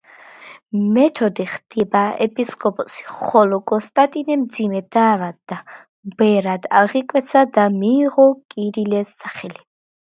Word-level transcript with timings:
მეთოდე 0.93 1.45
ხდება 1.51 2.01
ეპისკოპოსი, 2.27 3.05
ხოლო 3.19 3.61
კონსტანტინე 3.73 4.39
მძიმედ 4.47 4.91
დაავადდა, 4.99 5.61
ბერად 6.25 6.69
აღიკვეცა, 6.83 7.49
და 7.61 7.71
მიიღო 7.81 8.31
კირილეს 8.57 9.17
სახელი. 9.25 9.67